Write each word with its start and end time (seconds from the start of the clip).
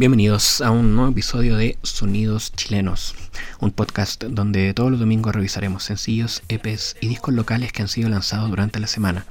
Bienvenidos 0.00 0.62
a 0.62 0.70
un 0.70 0.96
nuevo 0.96 1.10
episodio 1.10 1.58
de 1.58 1.76
Sonidos 1.82 2.54
Chilenos, 2.56 3.14
un 3.60 3.70
podcast 3.70 4.24
donde 4.24 4.72
todos 4.72 4.90
los 4.90 4.98
domingos 4.98 5.34
revisaremos 5.34 5.84
sencillos, 5.84 6.42
EPs 6.48 6.96
y 7.02 7.08
discos 7.08 7.34
locales 7.34 7.70
que 7.70 7.82
han 7.82 7.88
sido 7.88 8.08
lanzados 8.08 8.48
durante 8.48 8.80
la 8.80 8.86
semana. 8.86 9.26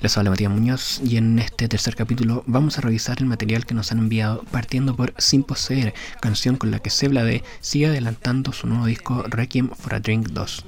Les 0.00 0.16
habla 0.16 0.30
Matías 0.30 0.50
Muñoz 0.50 1.02
y 1.04 1.18
en 1.18 1.38
este 1.38 1.68
tercer 1.68 1.94
capítulo 1.94 2.42
vamos 2.46 2.78
a 2.78 2.80
revisar 2.80 3.18
el 3.18 3.26
material 3.26 3.66
que 3.66 3.74
nos 3.74 3.92
han 3.92 3.98
enviado 3.98 4.44
partiendo 4.50 4.96
por 4.96 5.12
Sin 5.18 5.42
Poseer, 5.42 5.92
canción 6.22 6.56
con 6.56 6.70
la 6.70 6.78
que 6.78 6.88
de 6.88 7.44
sigue 7.60 7.88
adelantando 7.88 8.54
su 8.54 8.66
nuevo 8.66 8.86
disco 8.86 9.24
Requiem 9.28 9.68
for 9.68 9.92
a 9.92 10.00
Drink 10.00 10.28
2. 10.30 10.64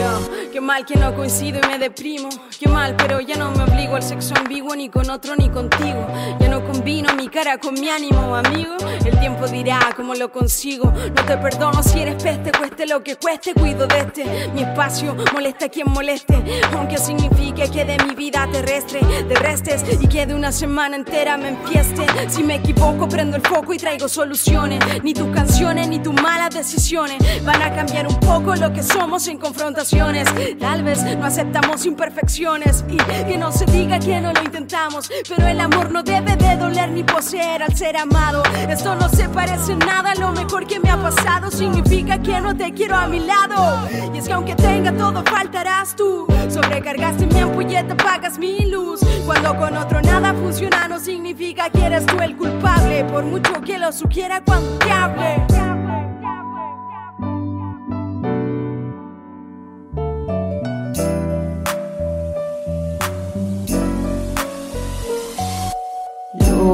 Yeah. 0.00 0.39
Qué 0.60 0.66
mal 0.66 0.84
que 0.84 0.94
no 0.96 1.14
coincido 1.14 1.58
y 1.58 1.66
me 1.66 1.78
deprimo. 1.78 2.28
Qué 2.58 2.68
mal, 2.68 2.94
pero 2.94 3.18
ya 3.18 3.34
no 3.36 3.50
me 3.50 3.62
obligo 3.64 3.96
al 3.96 4.02
sexo 4.02 4.34
ambiguo 4.36 4.76
ni 4.76 4.90
con 4.90 5.08
otro 5.08 5.34
ni 5.34 5.48
contigo. 5.48 6.06
Ya 6.38 6.48
no 6.48 6.62
combino 6.66 7.14
mi 7.14 7.28
cara 7.28 7.56
con 7.56 7.72
mi 7.80 7.88
ánimo, 7.88 8.36
amigo. 8.36 8.76
El 9.02 9.18
tiempo 9.20 9.46
dirá 9.46 9.78
cómo 9.96 10.14
lo 10.14 10.30
consigo. 10.30 10.92
No 11.16 11.24
te 11.24 11.38
perdono 11.38 11.82
si 11.82 12.00
eres 12.00 12.22
peste, 12.22 12.52
cueste 12.52 12.86
lo 12.86 13.02
que 13.02 13.16
cueste. 13.16 13.54
Cuido 13.54 13.86
de 13.86 14.00
este, 14.00 14.50
mi 14.52 14.60
espacio, 14.60 15.16
molesta 15.32 15.64
a 15.64 15.68
quien 15.70 15.90
moleste. 15.90 16.34
Aunque 16.76 16.98
signifique 16.98 17.70
que 17.70 17.86
de 17.86 17.96
mi 18.04 18.14
vida 18.14 18.46
terrestre 18.52 19.00
te 19.00 19.34
restes 19.36 19.82
y 19.98 20.06
que 20.08 20.26
de 20.26 20.34
una 20.34 20.52
semana 20.52 20.94
entera 20.94 21.38
me 21.38 21.48
enfieste. 21.48 22.04
Si 22.28 22.42
me 22.42 22.56
equivoco, 22.56 23.08
prendo 23.08 23.38
el 23.38 23.42
foco 23.42 23.72
y 23.72 23.78
traigo 23.78 24.08
soluciones. 24.08 24.78
Ni 25.02 25.14
tus 25.14 25.34
canciones 25.34 25.88
ni 25.88 26.00
tus 26.00 26.12
malas 26.12 26.54
decisiones 26.54 27.16
van 27.46 27.62
a 27.62 27.74
cambiar 27.74 28.06
un 28.06 28.20
poco 28.20 28.54
lo 28.56 28.70
que 28.74 28.82
somos 28.82 29.26
en 29.26 29.38
confrontaciones. 29.38 30.28
Tal 30.58 30.82
vez 30.82 31.02
no 31.16 31.26
aceptamos 31.26 31.86
imperfecciones 31.86 32.84
y 32.88 32.96
que 32.96 33.36
no 33.38 33.52
se 33.52 33.64
diga 33.66 33.98
que 33.98 34.20
no 34.20 34.32
lo 34.32 34.42
intentamos. 34.42 35.10
Pero 35.28 35.46
el 35.46 35.60
amor 35.60 35.90
no 35.90 36.02
debe 36.02 36.36
de 36.36 36.56
doler 36.56 36.90
ni 36.90 37.04
poseer 37.04 37.62
al 37.62 37.74
ser 37.76 37.96
amado. 37.96 38.42
Esto 38.68 38.94
no 38.94 39.08
se 39.08 39.28
parece 39.28 39.76
nada 39.76 40.14
lo 40.14 40.32
mejor 40.32 40.66
que 40.66 40.80
me 40.80 40.90
ha 40.90 40.96
pasado. 40.96 41.50
Significa 41.50 42.20
que 42.20 42.40
no 42.40 42.56
te 42.56 42.72
quiero 42.72 42.96
a 42.96 43.06
mi 43.06 43.20
lado. 43.20 43.88
Y 44.12 44.18
es 44.18 44.26
que 44.26 44.32
aunque 44.32 44.54
tenga 44.54 44.92
todo, 44.92 45.22
faltarás 45.24 45.94
tú. 45.96 46.26
Sobrecargaste 46.48 47.26
mi 47.26 47.40
ampolleta, 47.40 47.96
pagas 47.96 48.38
mi 48.38 48.66
luz. 48.66 49.00
Cuando 49.26 49.56
con 49.56 49.76
otro 49.76 50.00
nada 50.02 50.34
funciona, 50.34 50.88
no 50.88 50.98
significa 50.98 51.70
que 51.70 51.84
eres 51.84 52.06
tú 52.06 52.18
el 52.20 52.36
culpable. 52.36 53.04
Por 53.04 53.24
mucho 53.24 53.60
que 53.60 53.78
lo 53.78 53.92
sugiera 53.92 54.42
cuando 54.44 54.78
te 54.78 54.90
hable. 54.90 55.69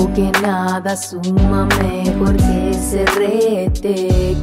Que 0.04 0.30
nada 0.42 0.94
suma 0.94 1.66
mejor 1.80 2.36
que 2.36 2.70
ese 2.70 3.04
rete 3.16 4.36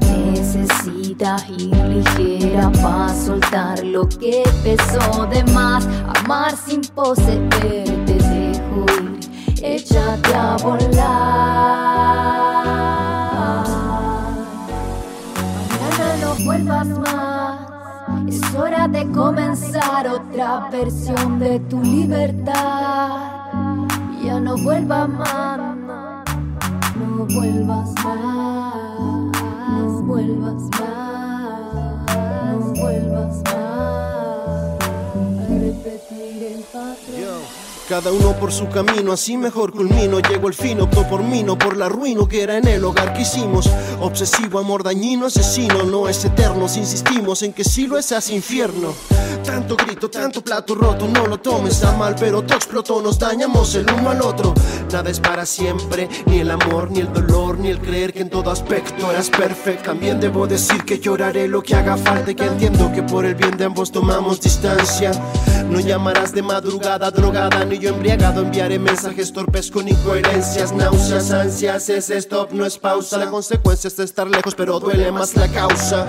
necesitas 0.00 1.48
ir 1.50 1.74
ligera 1.74 2.70
para 2.80 3.12
soltar 3.12 3.82
lo 3.84 4.08
que 4.08 4.44
pesó 4.62 5.26
de 5.26 5.42
más. 5.52 5.88
Amar 6.18 6.54
sin 6.56 6.82
poseerte, 6.82 7.84
te 8.06 8.14
dejo 8.14 8.86
ir, 9.02 9.18
échate 9.60 10.34
a 10.34 10.56
volar. 10.62 10.86
Mañana 15.68 16.16
no 16.20 16.44
vuelvas 16.44 16.86
más. 16.86 17.58
Es 18.28 18.54
hora 18.54 18.86
de 18.86 19.10
comenzar 19.10 20.06
otra 20.06 20.68
versión 20.70 21.40
de 21.40 21.58
tu 21.60 21.82
libertad 21.82 22.95
no 24.56 24.62
vuelvas 24.62 25.08
más, 25.08 26.24
no 26.96 27.26
vuelvas 27.26 27.90
más, 28.02 28.74
no 29.68 30.02
vuelvas 30.02 30.62
más, 30.80 31.94
no 32.52 32.72
vuelvas 32.74 33.36
más 33.44 33.54
a 33.54 35.46
repetir 35.48 36.42
el 36.42 36.62
patrón. 36.72 37.65
Cada 37.88 38.10
uno 38.10 38.32
por 38.32 38.52
su 38.52 38.68
camino, 38.68 39.12
así 39.12 39.36
mejor 39.36 39.70
culmino. 39.70 40.18
Llego 40.18 40.48
el 40.48 40.54
fin, 40.54 40.80
opto 40.80 41.06
por 41.08 41.22
mí, 41.22 41.44
no 41.44 41.56
por 41.56 41.76
la 41.76 41.88
ruina 41.88 42.26
que 42.28 42.42
era 42.42 42.58
en 42.58 42.66
el 42.66 42.84
hogar 42.84 43.12
que 43.12 43.22
hicimos. 43.22 43.70
Obsesivo, 44.00 44.58
amor 44.58 44.82
dañino, 44.82 45.26
asesino, 45.26 45.84
no 45.84 46.08
es 46.08 46.24
eterno. 46.24 46.68
Si 46.68 46.80
insistimos 46.80 47.44
en 47.44 47.52
que 47.52 47.62
si 47.62 47.86
lo 47.86 47.96
es, 47.96 48.10
hace 48.10 48.34
infierno. 48.34 48.92
Tanto 49.44 49.76
grito, 49.76 50.10
tanto 50.10 50.42
plato 50.42 50.74
roto, 50.74 51.06
no 51.06 51.28
lo 51.28 51.38
tomes 51.38 51.84
a 51.84 51.92
mal, 51.92 52.16
pero 52.18 52.42
todo 52.42 52.56
explotó, 52.56 53.00
nos 53.00 53.20
dañamos 53.20 53.76
el 53.76 53.86
uno 53.92 54.10
al 54.10 54.20
otro. 54.20 54.52
Nada 54.92 55.08
es 55.08 55.20
para 55.20 55.46
siempre, 55.46 56.08
ni 56.26 56.40
el 56.40 56.50
amor, 56.50 56.90
ni 56.90 56.98
el 56.98 57.12
dolor, 57.12 57.56
ni 57.56 57.68
el 57.68 57.78
creer 57.78 58.12
que 58.12 58.22
en 58.22 58.30
todo 58.30 58.50
aspecto 58.50 59.12
eras 59.12 59.30
perfecto. 59.30 59.84
También 59.84 60.18
debo 60.18 60.48
decir 60.48 60.84
que 60.84 60.98
lloraré 60.98 61.46
lo 61.46 61.62
que 61.62 61.76
haga 61.76 61.96
falta 61.96 62.34
que 62.34 62.44
entiendo 62.44 62.90
que 62.92 63.04
por 63.04 63.24
el 63.24 63.36
bien 63.36 63.56
de 63.56 63.66
ambos 63.66 63.92
tomamos 63.92 64.40
distancia. 64.40 65.12
No 65.70 65.78
llamarás 65.78 66.32
de 66.32 66.42
madrugada 66.42 67.10
drogada, 67.12 67.64
ni 67.64 67.75
yo 67.78 67.90
embriagado 67.90 68.42
enviaré 68.42 68.78
mensajes 68.78 69.32
torpes 69.32 69.70
con 69.70 69.88
incoherencias, 69.88 70.72
náuseas, 70.72 71.30
ansias. 71.30 71.88
Ese 71.88 72.16
stop 72.18 72.52
no 72.52 72.64
es 72.64 72.78
pausa, 72.78 73.18
la 73.18 73.30
consecuencia 73.30 73.88
es 73.88 73.98
estar 73.98 74.26
lejos, 74.28 74.54
pero 74.54 74.78
duele 74.78 75.10
más 75.12 75.34
la 75.36 75.48
causa. 75.48 76.06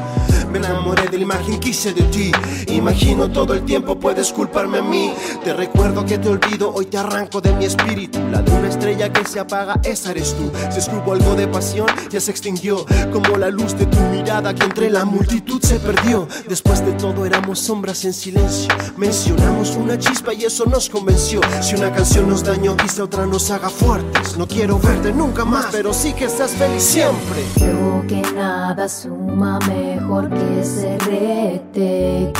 Me 0.51 0.59
enamoré 0.59 1.07
de 1.07 1.17
la 1.17 1.23
imagen 1.23 1.59
que 1.59 1.69
hice 1.69 1.93
de 1.93 2.03
ti. 2.03 2.31
Imagino 2.67 3.29
todo 3.31 3.53
el 3.53 3.65
tiempo 3.65 3.99
puedes 3.99 4.31
culparme 4.31 4.79
a 4.79 4.81
mí. 4.81 5.13
Te 5.43 5.53
recuerdo 5.53 6.05
que 6.05 6.17
te 6.17 6.29
olvido, 6.29 6.73
hoy 6.73 6.85
te 6.85 6.97
arranco 6.97 7.41
de 7.41 7.53
mi 7.53 7.65
espíritu. 7.65 8.19
La 8.31 8.41
de 8.41 8.51
una 8.51 8.69
estrella 8.69 9.11
que 9.11 9.25
se 9.25 9.39
apaga, 9.39 9.79
esa 9.83 10.11
eres 10.11 10.35
tú. 10.35 10.51
Se 10.71 10.79
escupo 10.79 11.13
algo 11.13 11.35
de 11.35 11.47
pasión, 11.47 11.87
ya 12.09 12.19
se 12.19 12.31
extinguió. 12.31 12.85
Como 13.11 13.37
la 13.37 13.49
luz 13.49 13.77
de 13.77 13.85
tu 13.85 13.99
mirada 14.11 14.53
que 14.53 14.63
entre 14.63 14.89
la 14.89 15.05
multitud 15.05 15.61
se 15.61 15.79
perdió. 15.79 16.27
Después 16.47 16.85
de 16.85 16.93
todo 16.93 17.25
éramos 17.25 17.59
sombras 17.59 18.05
en 18.05 18.13
silencio. 18.13 18.69
Mencionamos 18.95 19.75
una 19.75 19.97
chispa 19.97 20.33
y 20.33 20.45
eso 20.45 20.65
nos 20.65 20.89
convenció. 20.89 21.41
Si 21.61 21.75
una 21.75 21.91
canción 21.91 22.29
nos 22.29 22.43
dañó, 22.43 22.77
quizá 22.77 23.03
otra 23.03 23.25
nos 23.25 23.49
haga 23.51 23.69
fuertes. 23.69 24.37
No 24.37 24.47
quiero 24.47 24.79
verte 24.79 25.11
nunca 25.11 25.43
más, 25.43 25.67
pero 25.71 25.93
sí 25.93 26.13
que 26.13 26.25
estás 26.25 26.51
feliz 26.51 26.83
siempre. 26.83 27.43
Creo 27.55 28.05
que 28.07 28.21
nada 28.33 28.87
suma 28.87 29.59
mejor 29.67 30.29
que 30.29 30.61
ese 30.61 30.97
rete 30.99 32.31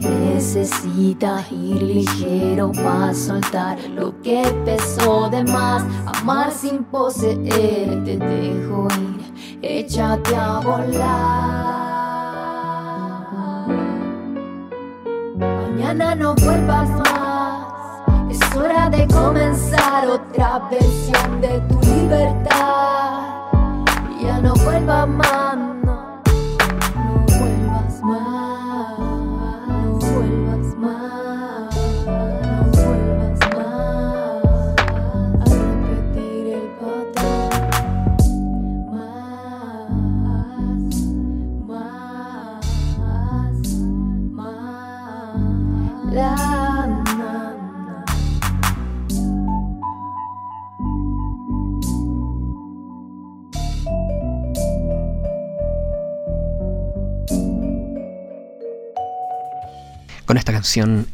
necesitas 0.00 1.50
ir 1.52 1.82
ligero 1.82 2.72
para 2.72 3.14
soltar 3.14 3.78
lo 3.94 4.20
que 4.22 4.42
pesó 4.64 5.28
de 5.30 5.44
más. 5.44 5.84
Amar 6.06 6.50
sin 6.50 6.84
poseer, 6.84 8.04
te 8.04 8.16
dejo 8.16 8.88
ir, 8.90 9.60
échate 9.62 10.34
a 10.34 10.60
volar. 10.60 11.76
Mañana 15.38 16.14
no 16.14 16.34
vuelvas 16.34 16.88
más 16.90 17.25
hora 18.56 18.88
de 18.90 19.06
comenzar 19.08 20.08
otra 20.08 20.68
versión 20.70 21.40
de 21.40 21.60
tu 21.68 21.80
libertad. 21.80 23.20
Ya 24.22 24.40
no 24.40 24.54
vuelva 24.54 25.06
más, 25.06 25.56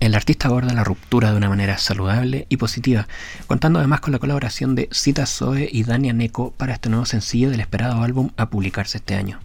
el 0.00 0.14
artista 0.14 0.48
aborda 0.48 0.72
la 0.72 0.82
ruptura 0.82 1.30
de 1.30 1.36
una 1.36 1.50
manera 1.50 1.76
saludable 1.76 2.46
y 2.48 2.56
positiva, 2.56 3.06
contando 3.46 3.80
además 3.80 4.00
con 4.00 4.12
la 4.12 4.18
colaboración 4.18 4.74
de 4.74 4.88
Cita 4.92 5.26
Zoe 5.26 5.68
y 5.70 5.84
Dania 5.84 6.14
Neko 6.14 6.52
para 6.56 6.72
este 6.72 6.88
nuevo 6.88 7.04
sencillo 7.04 7.50
del 7.50 7.60
esperado 7.60 8.02
álbum 8.02 8.30
a 8.38 8.48
publicarse 8.48 8.96
este 8.98 9.14
año. 9.14 9.40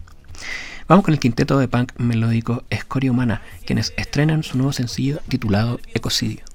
Vamos 0.88 1.04
con 1.04 1.12
el 1.12 1.20
quinteto 1.20 1.58
de 1.58 1.68
punk 1.68 1.92
melódico 1.98 2.64
Escoria 2.70 3.10
Humana, 3.10 3.42
quienes 3.66 3.92
estrenan 3.98 4.42
su 4.42 4.56
nuevo 4.56 4.72
sencillo 4.72 5.20
titulado 5.28 5.78
Ecocidio. 5.92 6.47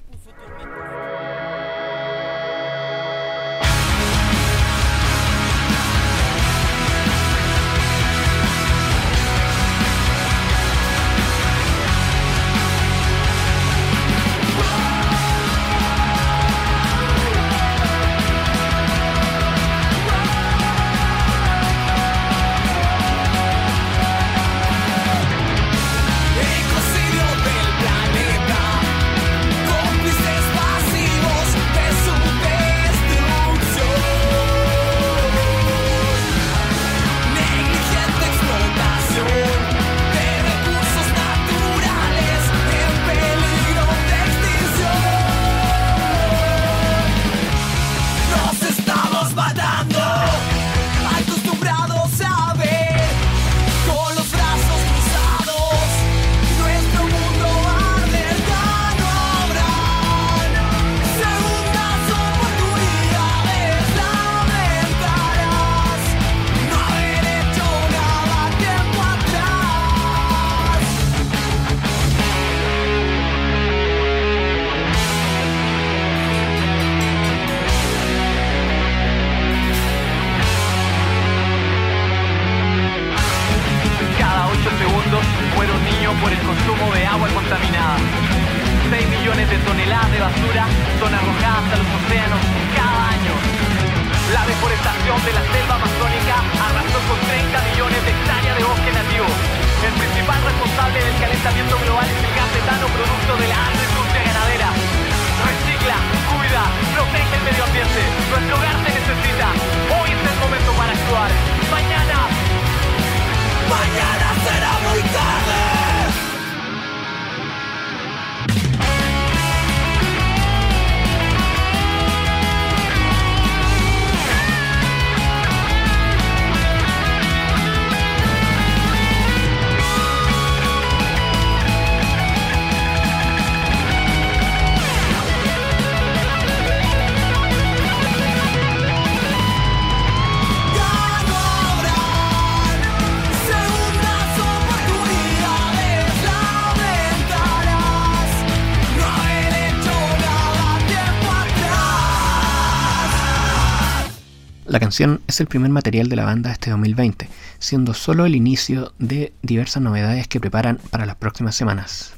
La 154.73 154.79
canción 154.79 155.21
es 155.27 155.39
el 155.39 155.45
primer 155.45 155.69
material 155.69 156.09
de 156.09 156.15
la 156.15 156.25
banda 156.25 156.51
este 156.51 156.71
2020, 156.71 157.29
siendo 157.59 157.93
solo 157.93 158.25
el 158.25 158.33
inicio 158.33 158.91
de 158.97 159.31
diversas 159.43 159.83
novedades 159.83 160.27
que 160.27 160.39
preparan 160.39 160.79
para 160.89 161.05
las 161.05 161.15
próximas 161.15 161.55
semanas. 161.55 162.13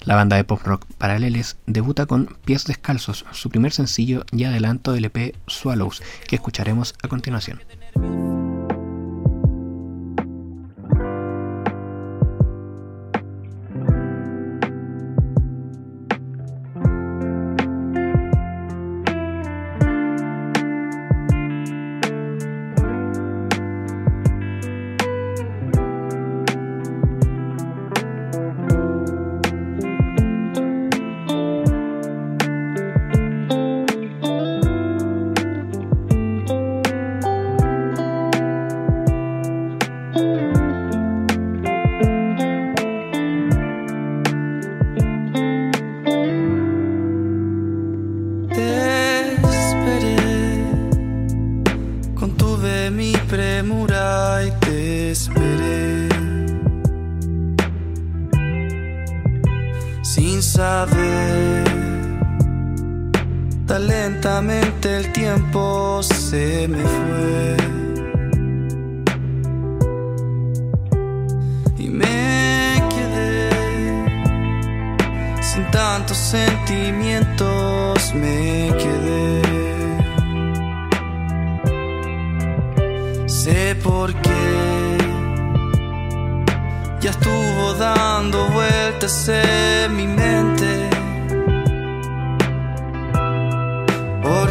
La 0.00 0.14
banda 0.14 0.36
de 0.36 0.44
pop 0.44 0.62
rock 0.64 0.86
Paraleles 0.96 1.58
debuta 1.66 2.06
con 2.06 2.34
Pies 2.46 2.64
Descalzos, 2.64 3.26
su 3.32 3.50
primer 3.50 3.72
sencillo 3.72 4.24
y 4.32 4.44
adelanto 4.44 4.92
del 4.92 5.04
EP 5.04 5.36
Swallows, 5.48 6.02
que 6.26 6.36
escucharemos 6.36 6.94
a 7.02 7.08
continuación. 7.08 7.60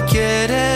quiere 0.05 0.74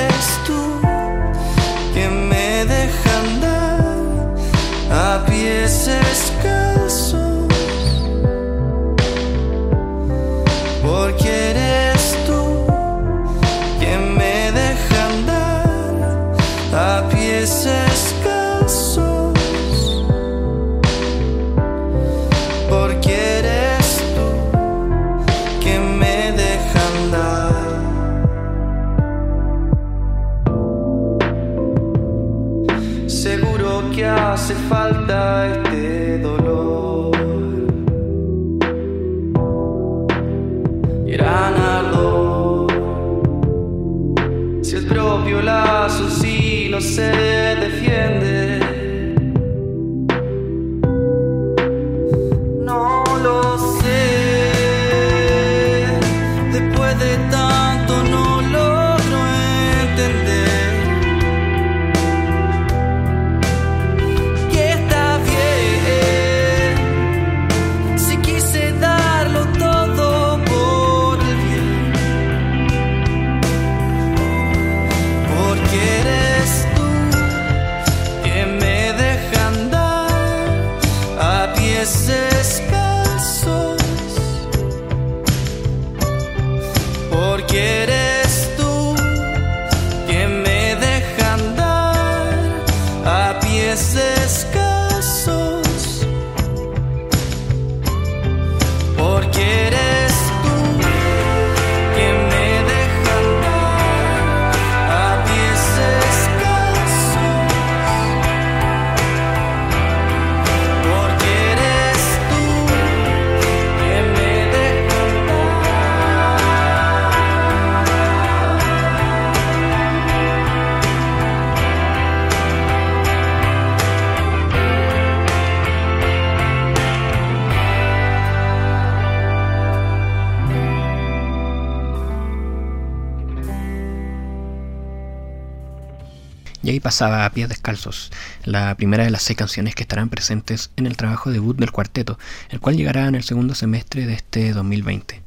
pasaba 136.89 137.23
a 137.23 137.29
pies 137.29 137.47
descalzos, 137.47 138.11
la 138.45 138.73
primera 138.73 139.03
de 139.03 139.11
las 139.11 139.21
seis 139.21 139.37
canciones 139.37 139.75
que 139.75 139.83
estarán 139.83 140.09
presentes 140.09 140.71
en 140.75 140.87
el 140.87 140.97
trabajo 140.97 141.29
debut 141.29 141.55
del 141.55 141.71
cuarteto, 141.71 142.17
el 142.49 142.59
cual 142.59 142.77
llegará 142.77 143.05
en 143.05 143.13
el 143.13 143.21
segundo 143.21 143.53
semestre 143.53 144.07
de 144.07 144.13
este 144.13 144.53
2020. 144.53 145.21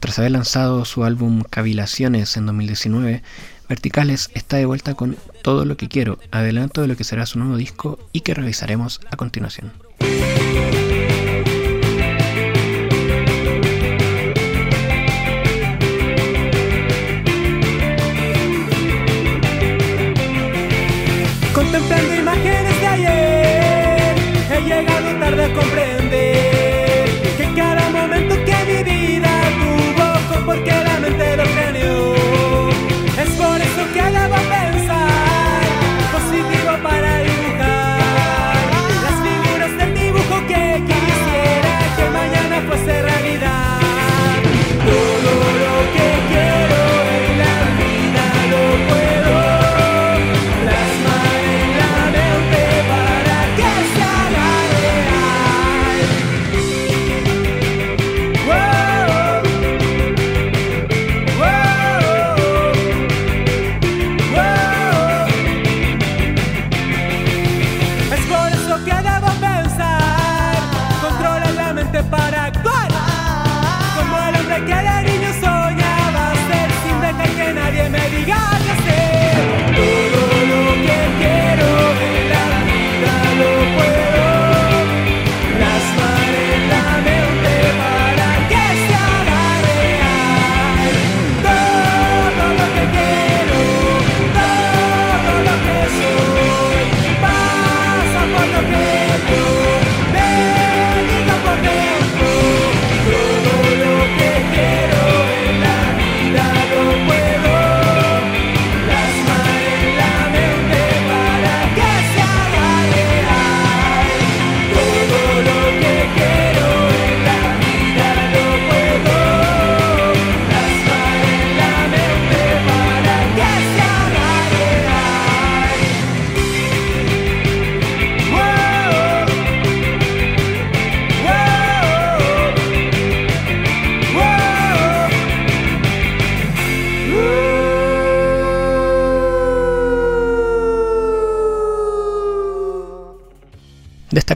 Tras 0.00 0.18
haber 0.18 0.32
lanzado 0.32 0.84
su 0.84 1.02
álbum 1.04 1.44
Cavilaciones 1.48 2.36
en 2.36 2.44
2019, 2.44 3.22
Verticales 3.70 4.28
está 4.34 4.58
de 4.58 4.66
vuelta 4.66 4.92
con 4.92 5.16
Todo 5.40 5.64
lo 5.64 5.78
que 5.78 5.88
quiero, 5.88 6.18
adelanto 6.30 6.82
de 6.82 6.88
lo 6.88 6.96
que 6.98 7.04
será 7.04 7.24
su 7.24 7.38
nuevo 7.38 7.56
disco 7.56 7.98
y 8.12 8.20
que 8.20 8.34
revisaremos 8.34 9.00
a 9.10 9.16
continuación. 9.16 9.72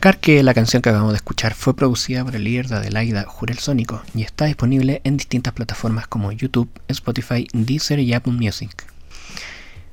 destacar 0.04 0.20
que 0.20 0.42
la 0.42 0.52
canción 0.52 0.82
que 0.82 0.90
acabamos 0.90 1.12
de 1.12 1.16
escuchar 1.16 1.54
fue 1.54 1.74
producida 1.74 2.22
por 2.22 2.36
el 2.36 2.44
líder 2.44 2.68
de 2.68 2.76
Adelaida, 2.76 3.24
Jurel 3.24 3.58
Sónico, 3.58 4.02
y 4.14 4.20
está 4.20 4.44
disponible 4.44 5.00
en 5.02 5.16
distintas 5.16 5.54
plataformas 5.54 6.06
como 6.06 6.30
YouTube, 6.30 6.68
Spotify, 6.88 7.48
Deezer 7.54 7.98
y 8.00 8.12
Apple 8.12 8.34
Music. 8.34 8.84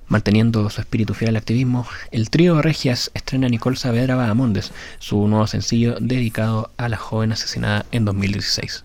Manteniendo 0.10 0.70
su 0.70 0.82
espíritu 0.82 1.13
fiel 1.13 1.30
al 1.30 1.36
activismo, 1.38 1.88
el 2.12 2.30
trío 2.30 2.62
Regias 2.62 3.10
estrena 3.13 3.48
Nicole 3.48 3.77
Saavedra 3.77 4.18
Bahamondes, 4.18 4.74
su 5.00 5.30
nuevo 5.30 5.48
sencillo 5.48 5.96
dedicado 6.01 6.72
a 6.75 6.89
la 6.89 6.98
joven 6.98 7.32
asesinada 7.32 7.86
en 7.94 8.03
2016. 8.03 8.84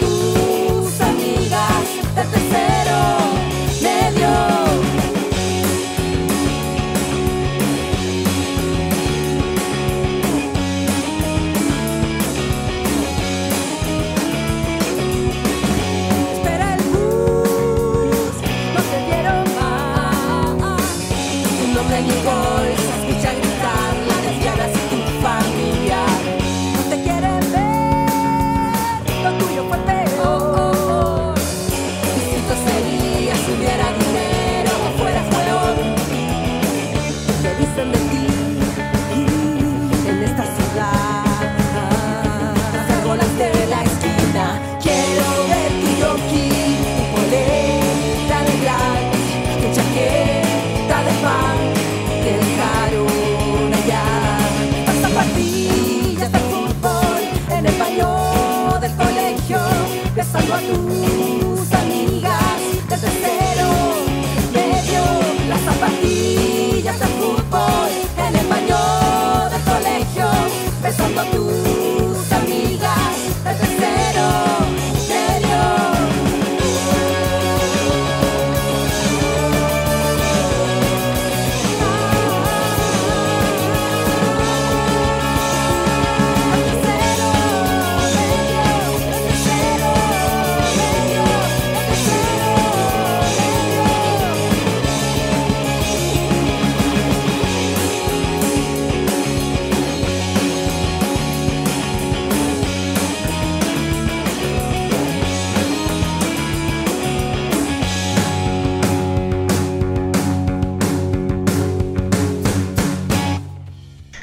tu 0.00 0.53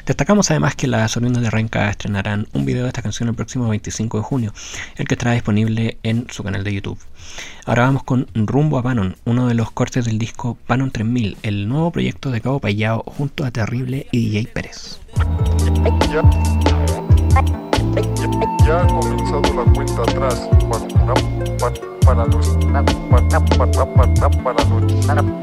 Destacamos 0.06 0.50
además 0.50 0.74
que 0.74 0.88
las 0.88 1.16
oriundas 1.16 1.42
de 1.42 1.50
Renca 1.50 1.88
estrenarán 1.88 2.48
un 2.52 2.64
video 2.64 2.82
de 2.82 2.88
esta 2.88 3.02
canción 3.02 3.28
el 3.28 3.36
próximo 3.36 3.68
25 3.68 4.18
de 4.18 4.24
junio, 4.24 4.52
el 4.96 5.06
que 5.06 5.14
estará 5.14 5.32
disponible 5.32 5.96
en 6.02 6.26
su 6.28 6.42
canal 6.42 6.64
de 6.64 6.74
YouTube. 6.74 6.98
Ahora 7.66 7.84
vamos 7.84 8.02
con 8.02 8.26
Rumbo 8.34 8.78
a 8.78 8.82
Panon, 8.82 9.16
uno 9.24 9.46
de 9.46 9.54
los 9.54 9.70
cortes 9.70 10.04
del 10.04 10.18
disco 10.18 10.58
Panon 10.66 10.90
3000, 10.90 11.36
el 11.42 11.68
nuevo 11.68 11.92
proyecto 11.92 12.32
de 12.32 12.40
Cabo 12.40 12.58
Payao 12.58 13.04
junto 13.06 13.44
a 13.44 13.52
Terrible 13.52 14.08
y 14.10 14.30
DJ 14.30 14.48
Pérez. 14.52 14.98
Ya, 18.66 18.80
ha 18.80 18.86
comenzado 18.86 19.42
la 19.54 19.72
cuenta 19.72 20.02
atrás 20.02 20.48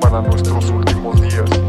para 0.02 0.22
nuestros 0.22 0.69
últimos 0.69 1.22
días. 1.22 1.68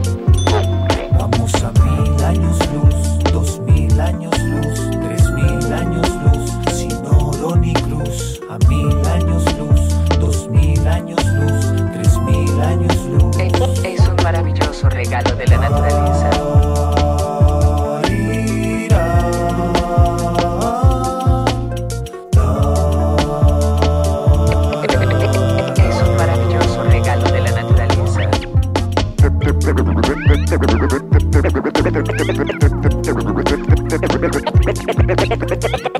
A 1.62 1.73
mil 1.85 2.25
años 2.25 2.59
luz, 2.73 3.33
dos 3.33 3.61
mil 3.61 4.01
años 4.01 4.33
luz, 4.44 4.90
tres 5.03 5.31
mil 5.33 5.73
años 5.73 6.09
luz, 6.25 6.51
sin 6.75 6.92
oro 7.07 7.55
ni 7.57 7.75
cruz. 7.75 8.40
A 8.49 8.57
mil 8.66 9.07
años 9.07 9.44
luz, 9.59 10.18
dos 10.18 10.49
mil 10.49 10.88
años 10.88 11.23
luz, 11.23 11.66
tres 11.92 12.16
mil 12.23 12.61
años 12.62 12.96
luz. 13.07 13.37
Es 13.85 14.01
un 14.09 14.16
maravilloso 14.23 14.88
regalo 14.88 15.37
de 15.37 15.46
la 15.49 15.59
naturaleza. 15.59 16.39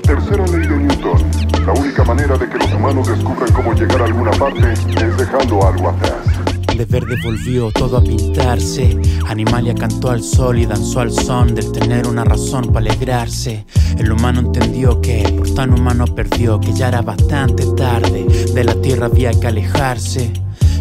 Tercera 0.03 0.47
ley 0.47 0.67
de 0.67 0.77
Newton. 0.79 1.23
La 1.65 1.73
única 1.73 2.03
manera 2.03 2.37
de 2.37 2.49
que 2.49 2.59
los 2.59 2.73
humanos 2.73 3.09
descubran 3.09 3.53
cómo 3.53 3.73
llegar 3.75 4.03
a 4.03 4.07
alguna 4.07 4.33
parte 4.33 4.73
es 4.73 5.17
dejando 5.17 5.65
algo 5.65 5.91
atrás. 5.91 6.41
De 6.77 6.85
verde 6.87 7.17
volvió 7.23 7.71
todo 7.71 7.99
a 7.99 8.03
pintarse. 8.03 8.99
Animalia 9.29 9.75
cantó 9.75 10.11
al 10.11 10.25
sol 10.25 10.59
y 10.59 10.67
danzó 10.67 11.01
al 11.01 11.13
son 11.13 11.55
del 11.55 11.71
tener 11.71 12.09
una 12.09 12.25
razón 12.25 12.73
para 12.73 12.91
alegrarse. 12.91 13.65
El 13.97 14.11
humano 14.11 14.41
entendió 14.41 15.01
que 15.01 15.23
por 15.37 15.55
tan 15.55 15.73
humano 15.73 16.07
perdió 16.07 16.59
que 16.59 16.73
ya 16.73 16.89
era 16.89 17.03
bastante 17.03 17.65
tarde. 17.77 18.25
De 18.55 18.65
la 18.65 18.75
tierra 18.75 19.07
había 19.07 19.31
que 19.39 19.47
alejarse. 19.47 20.33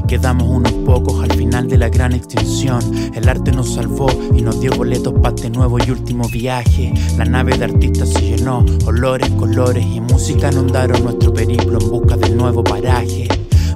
Quedamos 0.10 0.50
unos 0.50 0.72
pocos 0.72 1.24
al 1.24 1.32
final 1.38 1.67
de 1.67 1.78
la 1.78 1.88
gran 1.88 2.13
extinción. 2.13 2.82
El 3.13 3.30
arte 3.30 3.52
nos 3.52 3.76
salvó 3.76 4.10
y 4.36 4.41
nos 4.41 4.60
dio 4.60 4.72
boletos 4.76 5.13
para 5.22 5.36
este 5.36 5.52
nuevo 5.52 5.78
y 5.78 5.91
último 5.91 6.28
viaje. 6.28 6.91
La 7.15 7.26
nave 7.26 7.56
de 7.56 7.65
artistas 7.65 8.10
se 8.10 8.22
llenó, 8.22 8.65
olores, 8.88 9.30
colores 9.30 9.86
y 9.86 10.02
música 10.02 10.52
inundaron 10.52 11.04
nuestro 11.04 11.32
periplo 11.32 11.80
en 11.80 11.89
busca 11.91 12.17
del 12.17 12.36
nuevo 12.36 12.63
paraje. 12.63 13.28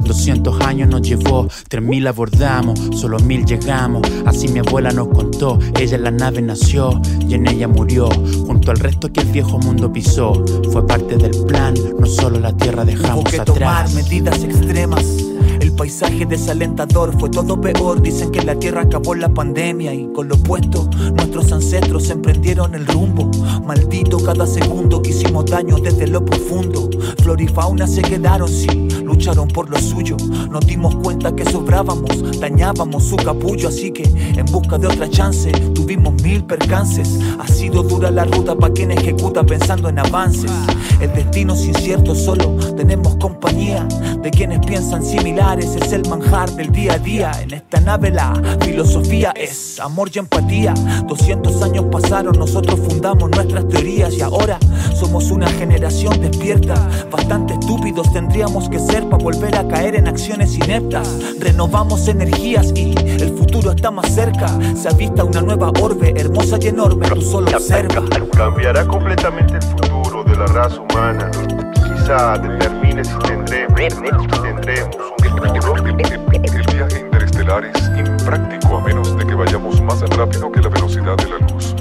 200 0.03 0.59
años 0.61 0.89
nos 0.89 1.03
llevó, 1.03 1.47
3000 1.69 2.07
abordamos, 2.07 2.79
solo 2.95 3.19
1000 3.19 3.45
llegamos. 3.45 4.01
Así 4.25 4.47
mi 4.47 4.57
abuela 4.57 4.89
nos 4.89 5.09
contó, 5.09 5.59
ella 5.79 5.97
en 5.97 6.03
la 6.03 6.11
nave 6.11 6.41
nació 6.41 6.99
y 7.29 7.35
en 7.35 7.47
ella 7.47 7.67
murió, 7.67 8.09
junto 8.47 8.71
al 8.71 8.77
resto 8.77 9.13
que 9.13 9.21
el 9.21 9.27
viejo 9.27 9.59
mundo 9.59 9.93
pisó. 9.93 10.43
Fue 10.71 10.85
parte 10.87 11.15
del 11.15 11.45
plan, 11.45 11.75
no 11.99 12.07
solo 12.07 12.39
la 12.39 12.57
tierra 12.57 12.81
Hubo 12.81 12.91
dejamos 12.91 13.23
tomar 13.45 13.85
atrás. 13.85 13.93
medidas 13.93 14.43
extremas. 14.43 15.32
El 15.59 15.71
paisaje 15.73 16.25
desalentador 16.25 17.17
fue 17.19 17.29
todo 17.29 17.59
peor. 17.59 18.01
Dicen 18.01 18.31
que 18.31 18.41
la 18.41 18.55
tierra 18.55 18.81
acabó 18.81 19.15
la 19.15 19.33
pandemia 19.33 19.93
y 19.93 20.11
con 20.13 20.27
lo 20.27 20.35
opuesto 20.35 20.89
nuestros 21.15 21.51
ancestros 21.51 22.09
emprendieron 22.09 22.75
el 22.75 22.85
rumbo. 22.85 23.29
Maldito 23.65 24.17
cada 24.19 24.45
segundo 24.45 25.01
que 25.01 25.11
hicimos 25.11 25.45
daño 25.45 25.77
desde 25.77 26.07
lo 26.07 26.23
profundo. 26.23 26.89
Flora 27.21 27.41
y 27.41 27.47
fauna 27.47 27.87
se 27.87 28.01
quedaron, 28.01 28.47
sí, 28.47 28.67
lucharon 29.03 29.47
por 29.47 29.69
lo 29.69 29.79
suyo. 29.79 30.17
Nos 30.49 30.65
dimos 30.65 30.95
cuenta 30.97 31.35
que 31.35 31.45
sobrábamos, 31.45 32.39
dañábamos 32.39 33.03
su 33.03 33.15
capullo, 33.15 33.69
así 33.69 33.91
que 33.91 34.03
en 34.03 34.45
busca 34.47 34.77
de 34.77 34.87
otra 34.87 35.09
chance 35.09 35.51
tuvimos 35.73 36.21
mil 36.21 36.43
percances. 36.43 37.19
Ha 37.39 37.47
sido 37.47 37.83
dura 37.83 38.11
la 38.11 38.25
ruta 38.25 38.55
para 38.55 38.73
quien 38.73 38.91
ejecuta 38.91 39.43
pensando 39.43 39.89
en 39.89 39.99
avances. 39.99 40.51
El 40.99 41.13
destino 41.13 41.53
es 41.53 41.65
incierto, 41.65 42.15
solo 42.15 42.55
tenemos 42.75 43.15
compañía 43.17 43.87
de 44.21 44.31
quienes 44.31 44.59
piensan 44.59 45.03
Es 45.51 45.91
el 45.91 46.09
manjar 46.09 46.49
del 46.55 46.71
día 46.71 46.93
a 46.93 46.97
día. 46.97 47.31
En 47.39 47.53
esta 47.53 47.79
nave 47.79 48.09
la 48.09 48.33
filosofía 48.61 49.31
es 49.35 49.79
amor 49.79 50.09
y 50.11 50.17
empatía. 50.17 50.73
200 51.05 51.61
años 51.61 51.85
pasaron, 51.91 52.39
nosotros 52.39 52.79
fundamos 52.79 53.29
nuestras 53.29 53.67
teorías 53.67 54.13
y 54.15 54.21
ahora 54.21 54.57
somos 54.95 55.29
una 55.29 55.47
generación 55.47 56.19
despierta. 56.21 56.73
Bastante 57.11 57.53
estúpidos 57.53 58.11
tendríamos 58.11 58.67
que 58.67 58.79
ser 58.79 59.07
para 59.09 59.23
volver 59.23 59.55
a 59.55 59.67
caer 59.67 59.95
en 59.95 60.07
acciones 60.07 60.55
ineptas. 60.55 61.07
Renovamos 61.39 62.07
energías 62.07 62.71
y 62.75 62.95
el 62.97 63.37
futuro 63.37 63.73
está 63.73 63.91
más 63.91 64.11
cerca. 64.11 64.47
Se 64.75 64.89
avista 64.89 65.23
una 65.23 65.41
nueva 65.41 65.71
orbe, 65.81 66.13
hermosa 66.15 66.57
y 66.59 66.69
enorme. 66.69 67.07
Tú 67.09 67.21
solo 67.21 67.55
observa. 67.55 68.03
Cambiará 68.35 68.87
completamente 68.87 69.57
el 69.57 69.61
futuro 69.61 70.02
de 70.33 70.39
la 70.39 70.45
raza 70.47 70.79
humana. 70.81 71.29
Quizá 71.73 72.37
determine 72.37 73.03
si 73.03 73.15
tendremos, 73.19 73.79
si 73.79 74.41
tendremos 74.41 74.95
un 74.95 75.29
futuro. 75.29 75.75
El 75.75 76.65
viaje 76.73 76.99
interestelar 76.99 77.65
es 77.65 77.81
impráctico 77.97 78.77
a 78.77 78.81
menos 78.81 79.15
de 79.17 79.25
que 79.25 79.35
vayamos 79.35 79.79
más 79.81 80.01
rápido 80.17 80.51
que 80.51 80.61
la 80.61 80.69
velocidad 80.69 81.15
de 81.17 81.27
la 81.29 81.37
luz. 81.47 81.75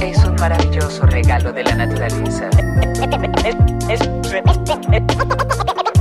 Es 0.00 0.24
un 0.24 0.34
maravilloso 0.36 1.06
regalo 1.06 1.52
de 1.52 1.64
la 1.64 1.74
naturaleza. 1.76 2.48
Es, 3.44 3.56
es- 3.88 4.08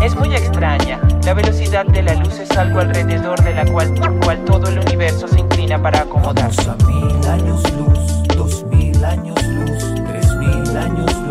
es 0.01 0.15
muy 0.15 0.33
extraña. 0.35 0.99
La 1.25 1.33
velocidad 1.33 1.85
de 1.85 2.01
la 2.03 2.13
luz 2.15 2.39
es 2.39 2.51
algo 2.57 2.79
alrededor 2.79 3.43
de 3.43 3.53
la 3.53 3.65
cual, 3.65 3.93
cual 4.23 4.43
todo 4.45 4.67
el 4.69 4.79
universo 4.79 5.27
se 5.27 5.39
inclina 5.39 5.81
para 5.81 6.01
acomodarse. 6.01 6.65
Vamos 6.67 6.83
a 6.83 6.87
mil 6.87 7.27
años 7.27 7.63
luz, 7.73 8.27
dos 8.35 8.63
mil 8.65 9.03
años 9.03 9.35
luz, 9.43 9.83
tres 10.07 10.31
mil 10.37 10.77
años 10.77 11.13
luz, 11.21 11.26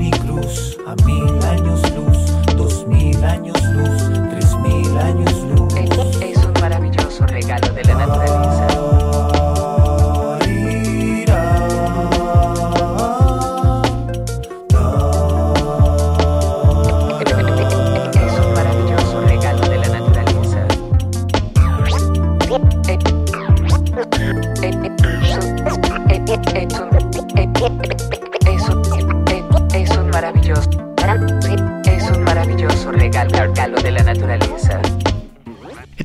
ni 0.00 0.10
cruz. 0.10 0.78
A 0.86 0.94
mil 1.04 1.28
años 1.44 1.80
luz, 1.94 2.09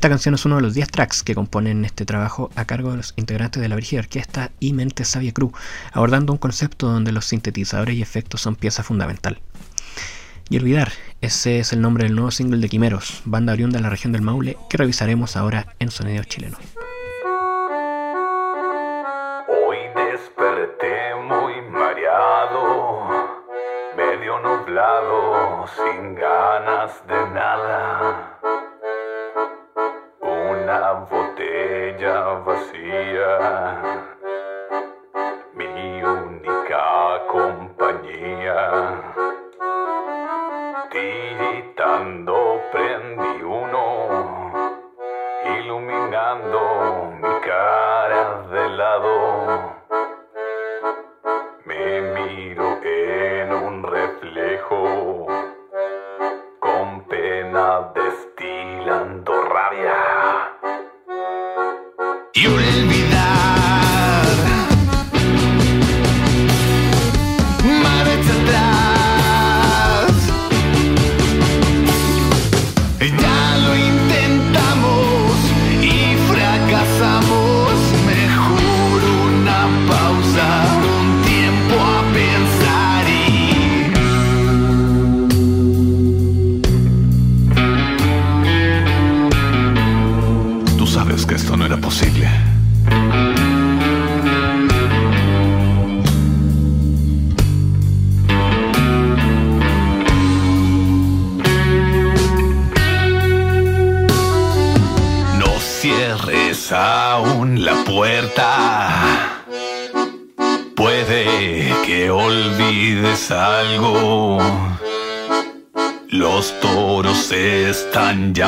Esta 0.06 0.12
canción 0.12 0.36
es 0.36 0.44
uno 0.44 0.54
de 0.54 0.62
los 0.62 0.74
10 0.74 0.88
tracks 0.92 1.24
que 1.24 1.34
componen 1.34 1.84
este 1.84 2.04
trabajo 2.04 2.48
a 2.54 2.64
cargo 2.64 2.92
de 2.92 2.98
los 2.98 3.12
integrantes 3.16 3.60
de 3.60 3.68
la 3.68 3.74
Brígida 3.74 4.02
Orquesta 4.02 4.52
y 4.60 4.72
Mente 4.72 5.04
Sabia 5.04 5.32
Crew, 5.32 5.50
abordando 5.92 6.32
un 6.32 6.38
concepto 6.38 6.86
donde 6.86 7.10
los 7.10 7.24
sintetizadores 7.24 7.96
y 7.96 8.02
efectos 8.02 8.40
son 8.40 8.54
pieza 8.54 8.84
fundamental. 8.84 9.40
Y 10.48 10.58
olvidar, 10.58 10.92
ese 11.22 11.58
es 11.58 11.72
el 11.72 11.80
nombre 11.80 12.04
del 12.04 12.14
nuevo 12.14 12.30
single 12.30 12.60
de 12.60 12.68
Quimeros, 12.68 13.20
banda 13.24 13.52
oriunda 13.52 13.78
de 13.78 13.82
la 13.82 13.90
región 13.90 14.12
del 14.12 14.22
Maule, 14.22 14.56
que 14.70 14.76
revisaremos 14.76 15.36
ahora 15.36 15.74
en 15.80 15.90
Sonidos 15.90 16.28
Chilenos. 16.28 16.60
Hoy 19.48 19.78
desperté 20.12 21.16
muy 21.16 21.62
mareado, 21.68 23.08
medio 23.96 24.38
nublado, 24.38 25.66
sin 25.66 26.14
ganas 26.14 26.92
de 27.08 27.34
nada. 27.34 28.25
Botella 32.24 32.44
vacía, 32.44 34.04
mi 35.54 36.02
única 36.02 37.22
compañía. 37.28 39.15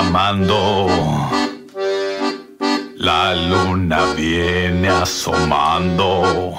Llamando. 0.08 0.86
La 2.96 3.34
luna 3.34 4.14
viene 4.16 4.88
asomando. 4.88 6.54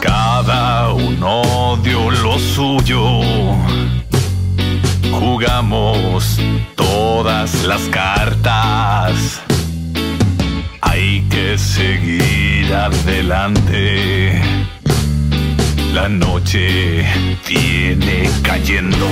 Cada 0.00 0.92
uno 0.92 1.78
dio 1.82 2.10
lo 2.10 2.38
suyo. 2.38 3.20
Jugamos 5.12 6.38
todas 6.74 7.64
las 7.64 7.82
cartas. 7.88 9.40
Hay 10.82 11.26
que 11.30 11.56
seguir 11.56 12.72
adelante. 12.74 14.42
La 15.94 16.08
noche 16.08 17.06
viene 17.48 18.30
cayendo. 18.42 19.08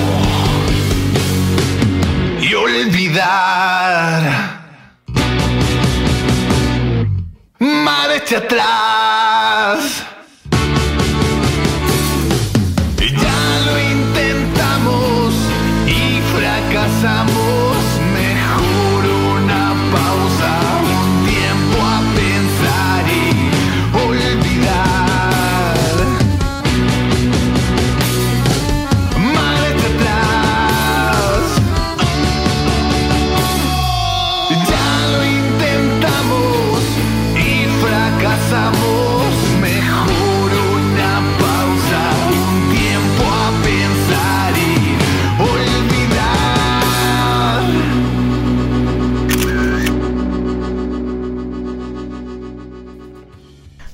Olvidar. 2.71 4.23
Marcha 7.59 8.39
atrás. 8.39 10.00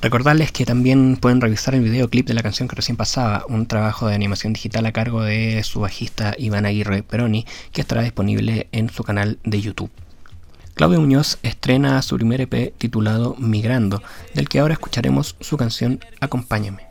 Recordarles 0.06 0.52
que 0.52 0.64
también 0.64 1.16
pueden 1.16 1.40
revisar 1.40 1.74
el 1.74 1.82
videoclip 1.82 2.28
de 2.28 2.34
la 2.34 2.44
canción 2.44 2.68
que 2.68 2.76
recién 2.76 2.96
pasaba, 2.96 3.44
un 3.48 3.66
trabajo 3.66 4.06
de 4.06 4.14
animación 4.14 4.52
digital 4.52 4.86
a 4.86 4.92
cargo 4.92 5.20
de 5.20 5.60
su 5.64 5.80
bajista 5.80 6.32
Iván 6.38 6.64
Aguirre 6.64 7.02
Peroni, 7.02 7.44
que 7.72 7.80
estará 7.80 8.02
disponible 8.02 8.68
en 8.70 8.88
su 8.88 9.02
canal 9.02 9.40
de 9.42 9.60
YouTube. 9.60 9.90
Claudio 10.74 11.00
Muñoz 11.00 11.40
estrena 11.42 12.00
su 12.02 12.14
primer 12.14 12.40
EP 12.40 12.72
titulado 12.78 13.34
Migrando, 13.40 14.00
del 14.32 14.48
que 14.48 14.60
ahora 14.60 14.74
escucharemos 14.74 15.34
su 15.40 15.56
canción 15.56 15.98
Acompáñame. 16.20 16.84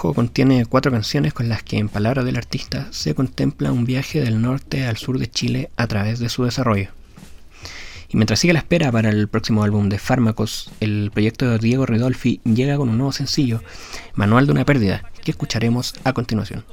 Trabajo 0.00 0.14
contiene 0.14 0.64
cuatro 0.64 0.90
canciones 0.90 1.34
con 1.34 1.50
las 1.50 1.62
que, 1.62 1.76
en 1.76 1.90
palabras 1.90 2.24
del 2.24 2.38
artista, 2.38 2.86
se 2.90 3.14
contempla 3.14 3.70
un 3.70 3.84
viaje 3.84 4.22
del 4.22 4.40
norte 4.40 4.86
al 4.86 4.96
sur 4.96 5.18
de 5.18 5.30
Chile 5.30 5.70
a 5.76 5.86
través 5.86 6.18
de 6.18 6.30
su 6.30 6.44
desarrollo. 6.44 6.88
Y 8.08 8.16
mientras 8.16 8.40
sigue 8.40 8.54
la 8.54 8.60
espera 8.60 8.90
para 8.90 9.10
el 9.10 9.28
próximo 9.28 9.62
álbum 9.62 9.90
de 9.90 9.98
Fármacos, 9.98 10.70
el 10.80 11.10
proyecto 11.12 11.50
de 11.50 11.58
Diego 11.58 11.84
Ridolfi 11.84 12.40
llega 12.44 12.78
con 12.78 12.88
un 12.88 12.96
nuevo 12.96 13.12
sencillo, 13.12 13.62
Manual 14.14 14.46
de 14.46 14.52
una 14.52 14.64
pérdida, 14.64 15.02
que 15.22 15.32
escucharemos 15.32 15.94
a 16.02 16.14
continuación. 16.14 16.64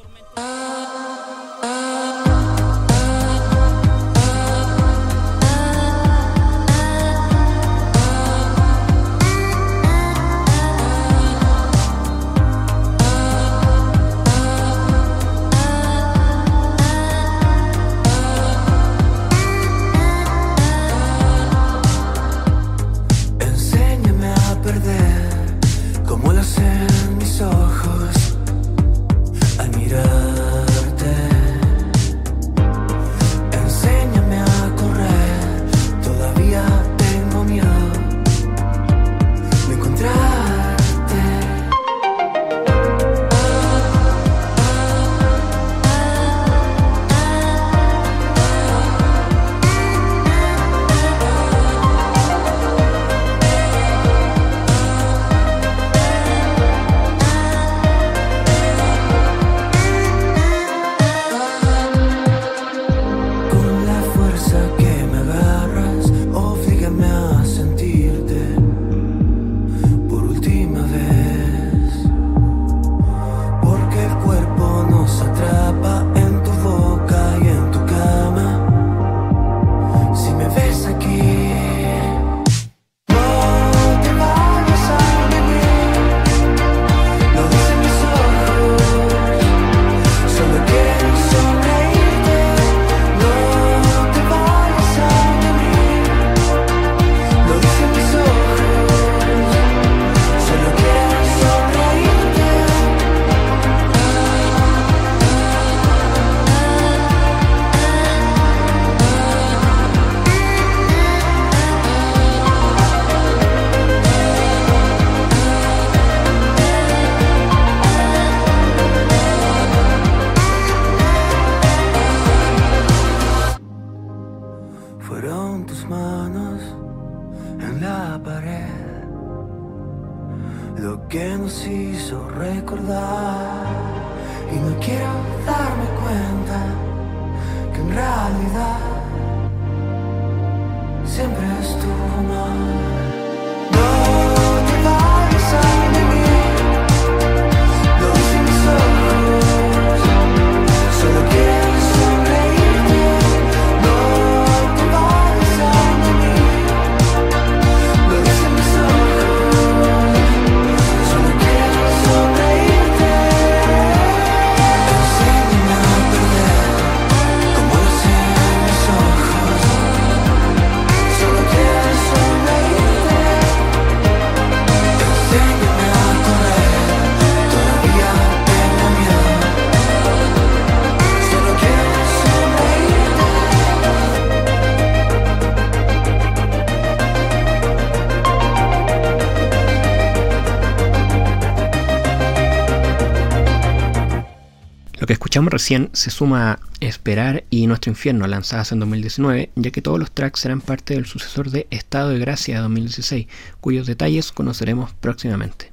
Escuchamos 195.37 195.53
recién 195.53 195.89
se 195.93 196.09
suma 196.09 196.59
Esperar 196.79 197.43
y 197.51 197.67
Nuestro 197.67 197.91
Infierno, 197.91 198.25
lanzadas 198.25 198.71
en 198.71 198.79
2019, 198.79 199.51
ya 199.53 199.69
que 199.69 199.83
todos 199.83 199.99
los 199.99 200.09
tracks 200.09 200.39
serán 200.39 200.61
parte 200.61 200.95
del 200.95 201.05
sucesor 201.05 201.51
de 201.51 201.67
Estado 201.69 202.09
de 202.09 202.17
Gracia 202.17 202.55
de 202.55 202.61
2016, 202.61 203.27
cuyos 203.61 203.85
detalles 203.85 204.31
conoceremos 204.31 204.93
próximamente. 204.93 205.71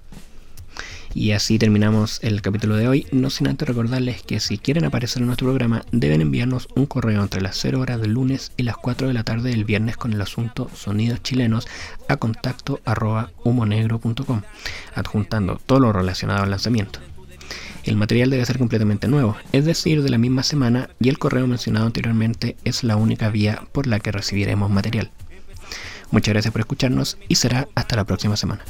Y 1.14 1.30
así 1.30 1.58
terminamos 1.58 2.18
el 2.22 2.42
capítulo 2.42 2.76
de 2.76 2.88
hoy, 2.88 3.06
no 3.10 3.30
sin 3.30 3.48
antes 3.48 3.66
recordarles 3.66 4.22
que 4.22 4.38
si 4.38 4.58
quieren 4.58 4.84
aparecer 4.84 5.22
en 5.22 5.28
nuestro 5.28 5.46
programa 5.46 5.82
deben 5.92 6.20
enviarnos 6.20 6.68
un 6.76 6.84
correo 6.84 7.22
entre 7.22 7.40
las 7.40 7.56
0 7.56 7.80
horas 7.80 8.02
del 8.02 8.12
lunes 8.12 8.52
y 8.58 8.64
las 8.64 8.76
4 8.76 9.08
de 9.08 9.14
la 9.14 9.24
tarde 9.24 9.48
del 9.48 9.64
viernes 9.64 9.96
con 9.96 10.12
el 10.12 10.20
asunto 10.20 10.68
Sonidos 10.74 11.22
Chilenos 11.22 11.66
a 12.08 12.18
contacto 12.18 12.80
arroba 12.84 13.30
humonegro.com, 13.44 14.42
adjuntando 14.94 15.58
todo 15.64 15.80
lo 15.80 15.90
relacionado 15.94 16.42
al 16.42 16.50
lanzamiento. 16.50 17.00
El 17.84 17.96
material 17.96 18.30
debe 18.30 18.44
ser 18.46 18.58
completamente 18.58 19.08
nuevo, 19.08 19.36
es 19.52 19.64
decir, 19.64 20.02
de 20.02 20.08
la 20.08 20.18
misma 20.18 20.42
semana, 20.42 20.90
y 21.00 21.10
el 21.10 21.18
correo 21.18 21.46
mencionado 21.46 21.86
anteriormente 21.86 22.56
es 22.64 22.82
la 22.82 22.96
única 22.96 23.28
vía 23.28 23.62
por 23.72 23.86
la 23.86 24.00
que 24.00 24.12
recibiremos 24.12 24.70
material. 24.70 25.10
Muchas 26.10 26.32
gracias 26.32 26.52
por 26.52 26.60
escucharnos 26.60 27.18
y 27.28 27.34
será 27.34 27.68
hasta 27.74 27.96
la 27.96 28.04
próxima 28.04 28.36
semana. 28.36 28.64